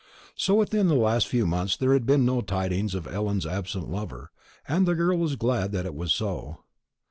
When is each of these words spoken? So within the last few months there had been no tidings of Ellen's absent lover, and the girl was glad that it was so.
So 0.35 0.55
within 0.55 0.87
the 0.87 0.95
last 0.95 1.27
few 1.27 1.45
months 1.45 1.77
there 1.77 1.93
had 1.93 2.07
been 2.07 2.25
no 2.25 2.41
tidings 2.41 2.95
of 2.95 3.05
Ellen's 3.05 3.45
absent 3.45 3.87
lover, 3.87 4.31
and 4.67 4.87
the 4.87 4.95
girl 4.95 5.19
was 5.19 5.35
glad 5.35 5.71
that 5.73 5.85
it 5.85 5.93
was 5.93 6.11
so. 6.11 6.61